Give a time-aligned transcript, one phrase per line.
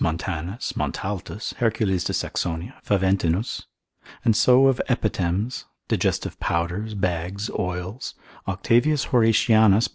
[0.03, 0.07] med.
[0.09, 0.73] Montanus consil.
[0.73, 0.79] 231.
[0.79, 1.59] Montaltus cap.
[1.59, 1.59] 33.
[1.59, 3.65] Hercules de Saxonia, Faventinus.
[4.25, 8.15] And so of epithems, digestive powders, bags, oils,
[8.47, 9.89] Octavius Horatianus lib.